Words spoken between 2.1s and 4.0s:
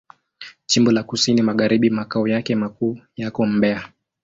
yake makuu yako Mbeya.